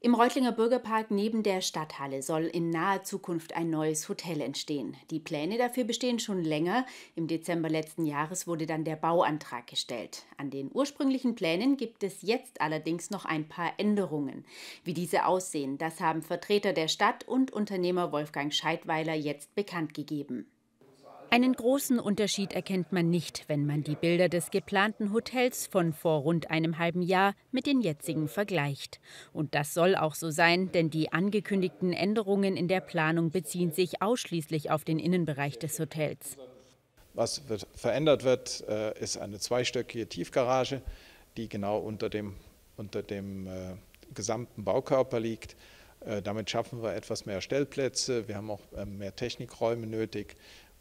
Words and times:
Im 0.00 0.14
Reutlinger 0.14 0.52
Bürgerpark 0.52 1.10
neben 1.10 1.42
der 1.42 1.60
Stadthalle 1.60 2.22
soll 2.22 2.44
in 2.44 2.70
naher 2.70 3.02
Zukunft 3.02 3.56
ein 3.56 3.68
neues 3.68 4.08
Hotel 4.08 4.40
entstehen. 4.40 4.96
Die 5.10 5.18
Pläne 5.18 5.58
dafür 5.58 5.82
bestehen 5.82 6.20
schon 6.20 6.44
länger. 6.44 6.86
Im 7.16 7.26
Dezember 7.26 7.68
letzten 7.68 8.06
Jahres 8.06 8.46
wurde 8.46 8.66
dann 8.66 8.84
der 8.84 8.94
Bauantrag 8.94 9.66
gestellt. 9.66 10.22
An 10.36 10.50
den 10.50 10.70
ursprünglichen 10.72 11.34
Plänen 11.34 11.76
gibt 11.76 12.04
es 12.04 12.22
jetzt 12.22 12.60
allerdings 12.60 13.10
noch 13.10 13.24
ein 13.24 13.48
paar 13.48 13.72
Änderungen. 13.76 14.44
Wie 14.84 14.94
diese 14.94 15.26
aussehen, 15.26 15.78
das 15.78 15.98
haben 15.98 16.22
Vertreter 16.22 16.72
der 16.72 16.86
Stadt 16.86 17.26
und 17.26 17.50
Unternehmer 17.50 18.12
Wolfgang 18.12 18.54
Scheidweiler 18.54 19.14
jetzt 19.14 19.56
bekannt 19.56 19.94
gegeben. 19.94 20.46
Einen 21.30 21.52
großen 21.52 22.00
Unterschied 22.00 22.54
erkennt 22.54 22.90
man 22.90 23.10
nicht, 23.10 23.44
wenn 23.48 23.66
man 23.66 23.82
die 23.82 23.96
Bilder 23.96 24.30
des 24.30 24.50
geplanten 24.50 25.12
Hotels 25.12 25.66
von 25.66 25.92
vor 25.92 26.22
rund 26.22 26.50
einem 26.50 26.78
halben 26.78 27.02
Jahr 27.02 27.34
mit 27.52 27.66
den 27.66 27.82
jetzigen 27.82 28.28
vergleicht. 28.28 28.98
Und 29.34 29.54
das 29.54 29.74
soll 29.74 29.94
auch 29.94 30.14
so 30.14 30.30
sein, 30.30 30.72
denn 30.72 30.88
die 30.88 31.12
angekündigten 31.12 31.92
Änderungen 31.92 32.56
in 32.56 32.66
der 32.66 32.80
Planung 32.80 33.30
beziehen 33.30 33.72
sich 33.72 34.00
ausschließlich 34.00 34.70
auf 34.70 34.84
den 34.84 34.98
Innenbereich 34.98 35.58
des 35.58 35.78
Hotels. 35.78 36.38
Was 37.12 37.46
wird 37.50 37.66
verändert 37.74 38.24
wird, 38.24 38.64
äh, 38.66 38.98
ist 38.98 39.18
eine 39.18 39.38
zweistöckige 39.38 40.08
Tiefgarage, 40.08 40.80
die 41.36 41.50
genau 41.50 41.78
unter 41.78 42.08
dem, 42.08 42.36
unter 42.78 43.02
dem 43.02 43.46
äh, 43.46 43.74
gesamten 44.14 44.64
Baukörper 44.64 45.20
liegt. 45.20 45.56
Äh, 46.00 46.22
damit 46.22 46.48
schaffen 46.48 46.82
wir 46.82 46.94
etwas 46.94 47.26
mehr 47.26 47.42
Stellplätze, 47.42 48.28
wir 48.28 48.36
haben 48.36 48.50
auch 48.50 48.62
mehr 48.86 49.14
Technikräume 49.14 49.86
nötig. 49.86 50.36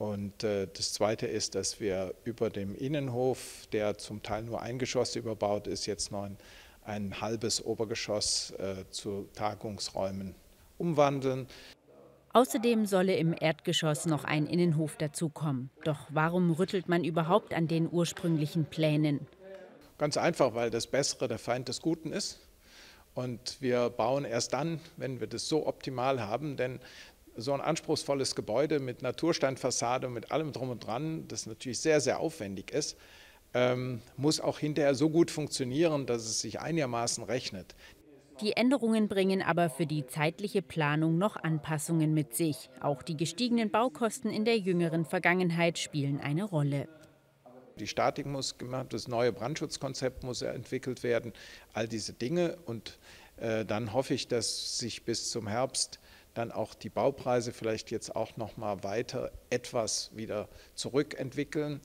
Und 0.00 0.44
äh, 0.44 0.66
das 0.66 0.94
Zweite 0.94 1.26
ist, 1.26 1.54
dass 1.54 1.78
wir 1.78 2.14
über 2.24 2.48
dem 2.48 2.74
Innenhof, 2.74 3.66
der 3.70 3.98
zum 3.98 4.22
Teil 4.22 4.44
nur 4.44 4.62
ein 4.62 4.78
Geschoss 4.78 5.14
überbaut 5.14 5.66
ist, 5.66 5.84
jetzt 5.84 6.10
noch 6.10 6.22
ein, 6.22 6.38
ein 6.84 7.20
halbes 7.20 7.62
Obergeschoss 7.62 8.52
äh, 8.52 8.88
zu 8.88 9.28
Tagungsräumen 9.34 10.34
umwandeln. 10.78 11.46
Außerdem 12.32 12.86
solle 12.86 13.14
im 13.16 13.34
Erdgeschoss 13.38 14.06
noch 14.06 14.24
ein 14.24 14.46
Innenhof 14.46 14.96
dazukommen. 14.96 15.68
Doch 15.84 16.06
warum 16.08 16.50
rüttelt 16.50 16.88
man 16.88 17.04
überhaupt 17.04 17.52
an 17.52 17.68
den 17.68 17.86
ursprünglichen 17.92 18.64
Plänen? 18.64 19.26
Ganz 19.98 20.16
einfach, 20.16 20.54
weil 20.54 20.70
das 20.70 20.86
Bessere 20.86 21.28
der 21.28 21.38
Feind 21.38 21.68
des 21.68 21.82
Guten 21.82 22.14
ist. 22.14 22.40
Und 23.12 23.60
wir 23.60 23.90
bauen 23.90 24.24
erst 24.24 24.54
dann, 24.54 24.80
wenn 24.96 25.20
wir 25.20 25.26
das 25.26 25.46
so 25.46 25.66
optimal 25.66 26.22
haben, 26.26 26.56
denn 26.56 26.80
so 27.36 27.52
ein 27.52 27.60
anspruchsvolles 27.60 28.34
Gebäude 28.34 28.80
mit 28.80 29.02
Natursteinfassade 29.02 30.06
und 30.06 30.14
mit 30.14 30.30
allem 30.32 30.52
drum 30.52 30.70
und 30.70 30.86
dran, 30.86 31.26
das 31.28 31.46
natürlich 31.46 31.80
sehr, 31.80 32.00
sehr 32.00 32.20
aufwendig 32.20 32.72
ist, 32.72 32.96
ähm, 33.54 34.00
muss 34.16 34.40
auch 34.40 34.58
hinterher 34.58 34.94
so 34.94 35.10
gut 35.10 35.30
funktionieren, 35.30 36.06
dass 36.06 36.24
es 36.24 36.40
sich 36.40 36.60
einigermaßen 36.60 37.24
rechnet. 37.24 37.74
Die 38.40 38.56
Änderungen 38.56 39.08
bringen 39.08 39.42
aber 39.42 39.68
für 39.68 39.86
die 39.86 40.06
zeitliche 40.06 40.62
Planung 40.62 41.18
noch 41.18 41.36
Anpassungen 41.36 42.14
mit 42.14 42.34
sich. 42.34 42.70
Auch 42.80 43.02
die 43.02 43.16
gestiegenen 43.16 43.70
Baukosten 43.70 44.30
in 44.30 44.46
der 44.46 44.56
jüngeren 44.56 45.04
Vergangenheit 45.04 45.78
spielen 45.78 46.20
eine 46.20 46.44
Rolle. 46.44 46.88
Die 47.78 47.86
Statik 47.86 48.26
muss 48.26 48.56
gemacht, 48.56 48.92
das 48.92 49.08
neue 49.08 49.32
Brandschutzkonzept 49.32 50.22
muss 50.22 50.40
entwickelt 50.40 51.02
werden, 51.02 51.32
all 51.74 51.86
diese 51.86 52.14
Dinge. 52.14 52.56
Und 52.64 52.98
äh, 53.36 53.66
dann 53.66 53.92
hoffe 53.92 54.14
ich, 54.14 54.28
dass 54.28 54.78
sich 54.78 55.04
bis 55.04 55.30
zum 55.30 55.46
Herbst 55.46 56.00
dann 56.34 56.52
auch 56.52 56.74
die 56.74 56.88
Baupreise 56.88 57.52
vielleicht 57.52 57.90
jetzt 57.90 58.14
auch 58.14 58.36
noch 58.36 58.56
mal 58.56 58.82
weiter 58.82 59.30
etwas 59.50 60.10
wieder 60.14 60.48
zurückentwickeln. 60.74 61.80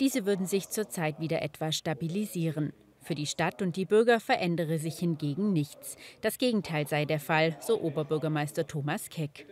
Diese 0.00 0.24
würden 0.26 0.46
sich 0.46 0.70
zurzeit 0.70 1.20
wieder 1.20 1.42
etwas 1.42 1.76
stabilisieren. 1.76 2.72
Für 3.02 3.14
die 3.14 3.26
Stadt 3.26 3.62
und 3.62 3.76
die 3.76 3.86
Bürger 3.86 4.20
verändere 4.20 4.78
sich 4.78 4.98
hingegen 4.98 5.52
nichts. 5.52 5.96
Das 6.20 6.38
Gegenteil 6.38 6.86
sei 6.86 7.06
der 7.06 7.20
Fall, 7.20 7.56
so 7.60 7.80
Oberbürgermeister 7.80 8.66
Thomas 8.66 9.08
Keck. 9.08 9.46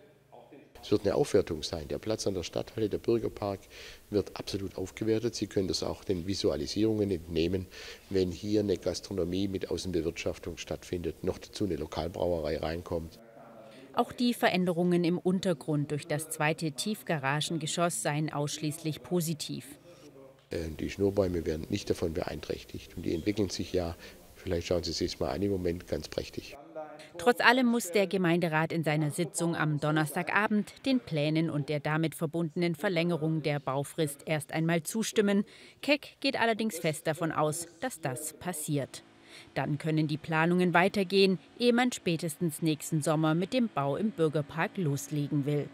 Es 0.83 0.91
wird 0.91 1.03
eine 1.05 1.15
Aufwertung 1.15 1.63
sein. 1.63 1.89
Der 1.89 1.99
Platz 1.99 2.27
an 2.27 2.35
der 2.35 2.45
Stadthalle, 2.45 2.89
der 2.89 2.99
Bürgerpark, 2.99 3.61
wird 4.11 4.37
absolut 4.37 4.77
aufgewertet. 4.77 5.35
Sie 5.35 5.47
können 5.47 5.69
das 5.69 5.83
auch 5.83 6.05
den 6.05 6.27
Visualisierungen 6.27 7.11
entnehmen, 7.11 7.67
wenn 8.11 8.31
hier 8.31 8.61
eine 8.61 8.77
Gastronomie 8.77 9.49
mit 9.49 9.71
Außenbewirtschaftung 9.71 10.57
stattfindet, 10.57 11.25
noch 11.25 11.39
dazu 11.39 11.65
eine 11.65 11.77
Lokalbrauerei 11.77 12.59
reinkommt. 12.59 13.19
Auch 13.99 14.13
die 14.13 14.33
Veränderungen 14.33 15.03
im 15.03 15.19
Untergrund 15.19 15.91
durch 15.91 16.07
das 16.07 16.31
zweite 16.31 16.71
Tiefgaragengeschoss 16.71 18.01
seien 18.01 18.33
ausschließlich 18.33 19.03
positiv. 19.03 19.67
Äh, 20.51 20.69
die 20.79 20.89
Schnurrbäume 20.89 21.45
werden 21.45 21.67
nicht 21.69 21.91
davon 21.91 22.13
beeinträchtigt 22.13 22.97
und 22.97 23.03
die 23.03 23.13
entwickeln 23.13 23.51
sich 23.51 23.73
ja, 23.73 23.97
vielleicht 24.37 24.69
schauen 24.69 24.85
Sie 24.85 24.93
sich 24.93 25.19
mal 25.19 25.31
an 25.31 25.43
im 25.43 25.51
Moment, 25.51 25.89
ganz 25.89 26.07
prächtig. 26.07 26.57
Trotz 27.19 27.41
allem 27.41 27.67
muss 27.67 27.91
der 27.91 28.07
Gemeinderat 28.07 28.73
in 28.73 28.85
seiner 28.85 29.11
Sitzung 29.11 29.57
am 29.57 29.81
Donnerstagabend 29.81 30.73
den 30.87 31.01
Plänen 31.01 31.51
und 31.51 31.69
der 31.69 31.81
damit 31.81 32.15
verbundenen 32.15 32.77
Verlängerung 32.77 33.43
der 33.43 33.59
Baufrist 33.59 34.21
erst 34.27 34.53
einmal 34.53 34.85
zustimmen. 34.85 35.45
Keck 35.83 36.19
geht 36.21 36.41
allerdings 36.41 36.79
fest 36.79 37.09
davon 37.09 37.33
aus, 37.33 37.67
dass 37.81 38.01
das 38.01 38.35
passiert. 38.35 39.03
Dann 39.55 39.79
können 39.79 40.09
die 40.09 40.17
Planungen 40.17 40.75
weitergehen, 40.75 41.39
ehe 41.59 41.73
man 41.73 41.93
spätestens 41.93 42.63
nächsten 42.63 43.03
Sommer 43.03 43.35
mit 43.35 43.53
dem 43.53 43.69
Bau 43.69 43.97
im 43.97 44.11
Bürgerpark 44.11 44.77
loslegen 44.77 45.47
will. 45.47 45.69